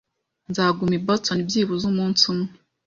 [0.49, 2.49] Nzaguma i Boston byibuze umunsi umwe